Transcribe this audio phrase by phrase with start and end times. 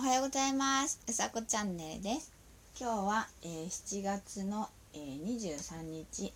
[0.00, 0.98] おはようございます。
[1.06, 2.32] うさこチャンネルです。
[2.80, 6.32] 今日は、えー、7月の、えー、23日。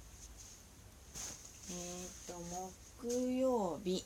[1.70, 2.34] えー、と
[3.00, 4.04] 木曜日。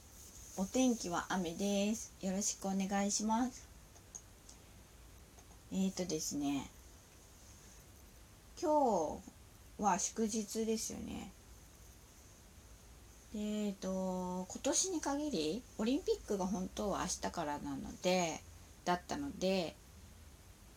[0.56, 2.14] お天気は雨です。
[2.21, 3.66] よろしくお願いします。
[5.72, 6.70] えーとですね。
[8.62, 9.18] 今
[9.79, 11.32] 日は祝日ですよね。
[13.34, 18.40] えーと今年に限りオリンピックが本当は明日からなので
[18.89, 19.77] だったので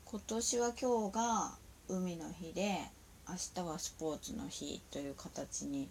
[0.04, 1.56] 今年は今日が
[1.88, 2.78] 海の日で
[3.26, 5.88] 明日はスポーツの日という形に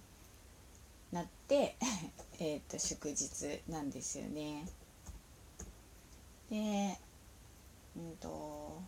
[1.13, 1.77] なって
[2.39, 4.69] えと祝日なんですよね。
[6.51, 6.99] で
[7.97, 8.83] うんと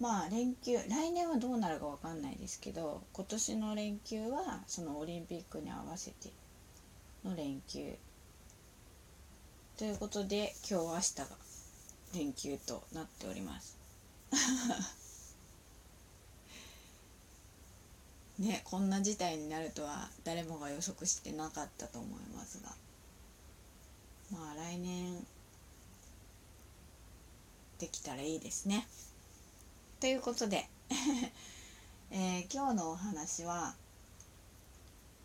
[0.00, 6.30] まあ連休来年はどうなるか分かんないですけど今年の連休はそのオリンピックに合わせて
[7.22, 7.98] の連休
[9.76, 11.26] ということで今日明日が
[12.14, 13.76] 連休となっております。
[18.38, 22.74] ねこんな事態になるとは誰もが予測してなかったと思いますが。
[24.30, 25.26] まあ来年
[27.78, 28.88] できたらいいですね。
[30.00, 30.70] ということで
[32.10, 33.76] えー、今日のお話は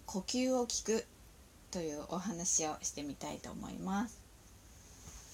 [0.06, 1.08] 呼吸を聞く
[1.72, 4.21] というお話をしてみたいと思います。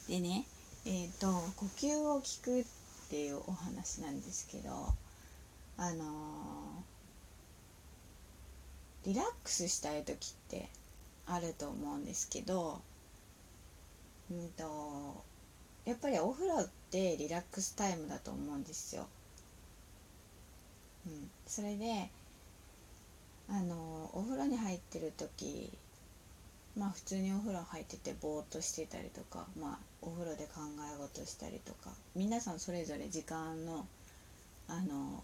[0.08, 0.46] でね
[0.86, 1.28] えっ、ー、と
[1.58, 2.64] 呼吸を聞くっ
[3.10, 4.70] ていうお話なんですけど
[5.78, 10.18] あのー、リラックスしたい時っ
[10.50, 10.70] て
[11.26, 12.82] あると思うんですけど
[14.32, 15.24] うんと
[15.86, 19.08] やっぱりお風呂ってリラックスタイムだと思うんですよ。
[21.06, 22.10] うん、それで
[23.50, 25.72] あのお風呂に入ってる時
[26.78, 30.62] まあ普通にお風呂入っててぼーっとしてたりとかまあお風呂で考
[30.94, 33.86] え事したりとか皆さんそれぞれ時間の
[34.68, 35.24] あの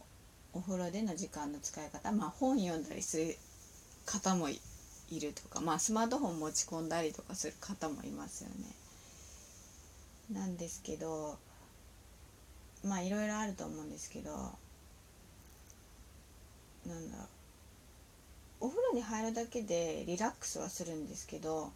[0.54, 3.36] お風呂での時間の使い方まあ本読んだりする
[4.06, 4.60] 方もい
[5.20, 8.56] るとかまあスマートフォン持ち込んだりとかする方もいますよね。
[10.32, 11.38] なんですけど
[12.84, 14.32] まあいろいろあると思うんですけど
[16.88, 17.28] なんだろう
[18.64, 21.74] お風呂に入るだけでリラックスはするんですけど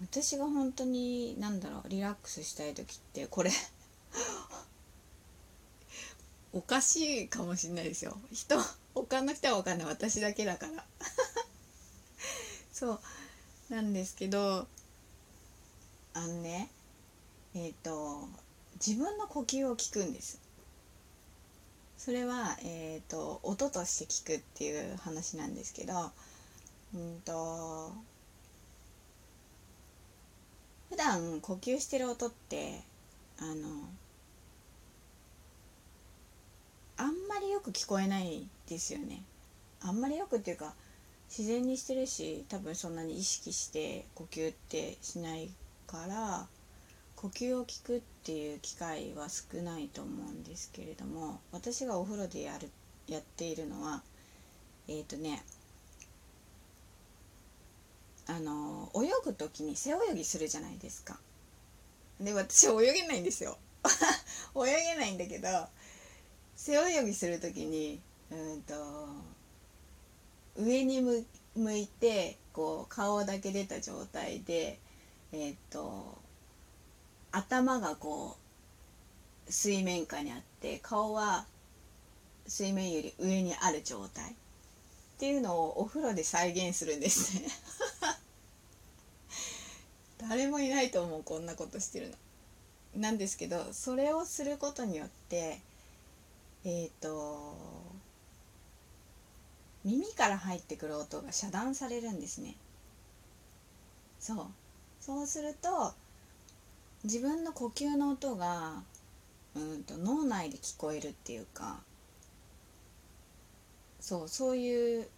[0.00, 3.50] 私が本当に何だろうリラックスしたい時ってこれ
[6.54, 8.16] おかしいかもしれないですよ。
[8.32, 8.58] 人
[8.94, 9.86] 他の人は分かんない。
[9.86, 10.84] 私だけだから。
[12.72, 13.00] そう。
[13.68, 14.66] なんですけど
[16.14, 16.70] あのね
[17.54, 18.26] えっ、ー、と
[18.84, 20.40] 自分の呼吸を聞くんです。
[22.02, 25.92] それは、えーと、音として聞くっていう話なんですけど
[26.94, 27.92] うんと
[30.88, 32.80] 普段呼吸してる音って
[33.38, 33.90] あの
[36.96, 39.22] あんまりよく聞こえないですよね。
[39.82, 40.72] あんまりよくっていうか
[41.28, 45.50] 自然にしてるし多分そんなに意識して呼吸ってしない
[45.86, 46.46] から
[47.20, 52.70] 呼吸を聞くっていう機会は少ないと思うんですけれども私がお風呂でやる
[53.08, 54.02] やっているのは
[54.88, 55.42] えっ、ー、とね
[58.26, 61.18] あの泳ぐ時に背泳ぎするじゃないですか。
[62.18, 63.58] で私泳げないんですよ。
[64.56, 65.48] 泳げないんだけど
[66.56, 69.08] 背泳ぎする時にうんと
[70.56, 71.02] 上に
[71.54, 74.78] 向いてこう顔だけ出た状態で
[75.32, 76.29] えっ、ー、と
[77.32, 78.36] 頭がこ
[79.48, 81.44] う水面下にあって顔は
[82.46, 84.34] 水面より上にある状態っ
[85.18, 87.48] ていうのをお風呂で再現するんですね
[90.28, 92.16] 誰もいないと思うこんなことしてるの。
[92.96, 95.60] なんですけどそれをすることによって
[96.64, 97.54] えっ、ー、と
[99.84, 102.56] 耳から入ってくる音が遮断されるんですね。
[104.18, 104.46] そう
[105.00, 105.94] そうすると
[107.04, 108.82] 自分の呼吸の音が
[109.54, 111.80] うんと脳内で聞こえるっていうか
[114.00, 115.08] そうそういう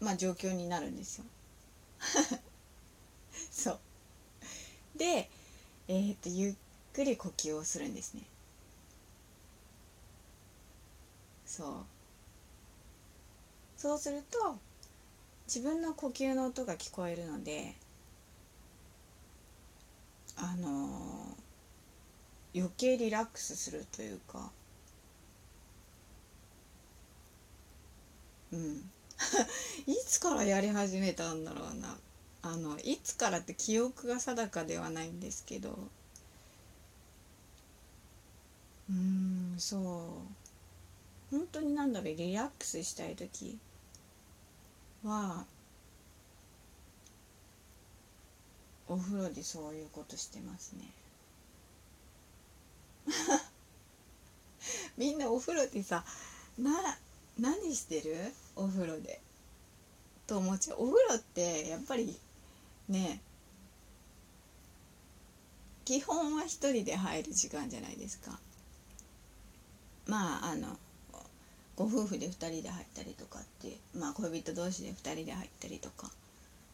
[0.00, 1.24] まあ状況になるんですよ。
[3.50, 3.78] そう
[4.96, 5.30] で
[5.88, 6.54] えー、っとゆっ
[6.92, 8.22] くり呼吸をするんですね。
[11.46, 11.84] そう
[13.76, 14.56] そうすると
[15.46, 17.74] 自分の呼吸の音が聞こえるので
[20.36, 21.36] あの、
[22.54, 24.50] 余計リラックスするというか。
[28.52, 28.90] うん。
[29.86, 31.98] いつからやり始めたんだろうな。
[32.44, 35.78] あのいつからって記憶が定かではないんですけど。
[38.90, 39.80] うんそう。
[41.30, 43.58] 本当になんだろうリラックスしたい時
[45.04, 45.44] は
[48.92, 50.84] お風呂でそういうことしてますね。
[54.98, 56.04] みんなお風呂でさ
[56.58, 56.98] な
[57.38, 58.34] 何してる？
[58.54, 59.22] お風呂で。
[60.26, 60.76] と思っちゃう。
[60.82, 62.18] お風呂ってやっぱり
[62.88, 63.22] ね
[65.86, 68.38] 基本は一人で入る時間じゃないですか。
[70.06, 70.78] まああの
[71.76, 76.10] ご夫婦で2人で入ったりとかってまあ恋人同士で2人で入ったりとか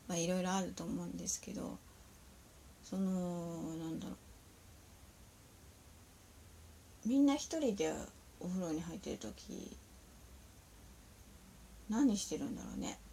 [0.09, 1.79] まあいろいろあると思うんですけど
[2.89, 4.13] そのなんだろ
[7.05, 7.09] う。
[7.09, 7.93] みんな一人で
[8.41, 9.77] お風呂に入ってる時
[11.91, 12.99] 何してるんだろうね。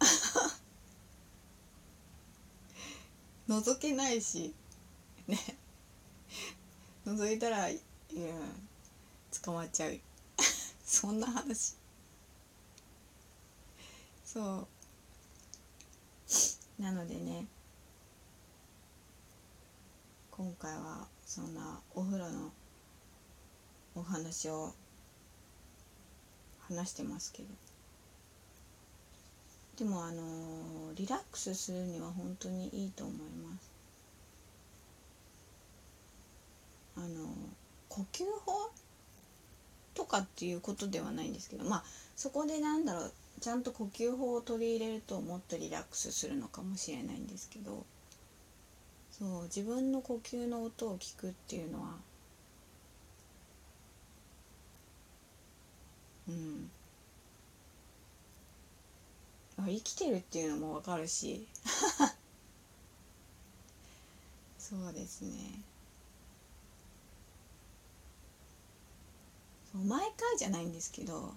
[3.48, 4.54] 覗けないし
[5.26, 5.38] ね。
[7.04, 7.80] 覗いたらいや
[9.42, 10.00] 捕まっちゃう。
[10.86, 11.74] そんな話。
[14.24, 14.66] そ
[16.78, 16.82] う。
[16.82, 17.46] なのでね
[20.36, 22.52] 今回はそんなお風呂の
[23.94, 24.74] お話を
[26.60, 27.48] 話してますけど。
[29.78, 33.70] でもあのリラックスするには本当にいいと思います。
[36.98, 37.28] あの
[37.88, 38.70] 呼吸法
[39.94, 41.84] とかっていうことではないんですけどまあ
[42.14, 47.86] そこでなんだろうちゃんと呼吸法を取り入れるともっとリラックスするのかもしれないんですけど。
[49.18, 51.94] そう自分の呼吸の音を聞くっていうのは
[56.28, 56.70] うん。
[59.64, 61.46] 生きてるっていうのもわかるし。
[64.58, 65.60] そうですね。
[69.74, 71.34] 毎回じゃないんですけど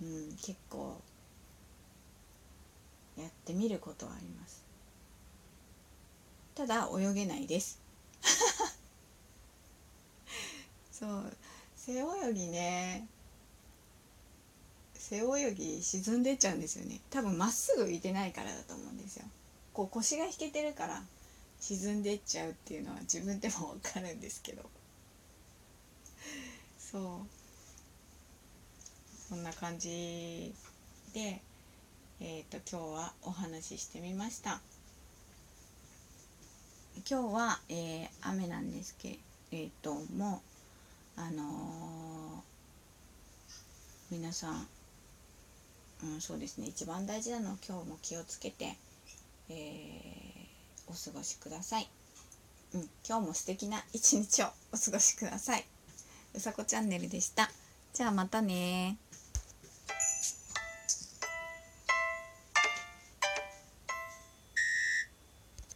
[0.00, 1.00] うん結構
[3.16, 4.67] やってみることはあります。
[6.58, 7.78] ただ泳げないです。
[10.90, 11.36] そう
[11.76, 13.06] 背泳ぎね
[14.92, 17.00] 背泳ぎ沈んでっちゃうんですよね。
[17.10, 19.26] 多分まっすぐ浮いてないからだと思うんですよ。
[19.72, 21.04] こう腰が引けてるから
[21.60, 24.68] 沈んでっちゃうっていうのは自分でも分かるんですけど。
[26.76, 27.28] そう。
[29.28, 30.52] そんな感じ
[31.14, 31.40] で
[32.18, 34.60] えっ、ー、と今日はお話ししてみました。
[37.10, 39.18] 今日は、えー、雨なんですけ
[39.50, 40.42] れども
[41.16, 44.66] あのー、皆さん
[46.04, 46.66] うん、そうですね。
[46.68, 48.76] 一番大事なのは今日も気をつけて、
[49.48, 51.88] えー、お過ごしください、
[52.74, 55.64] うん、今日も素敵な一日をお過ごしください。
[56.34, 57.50] うさこチャンネルでした。
[57.94, 58.96] じゃあまたね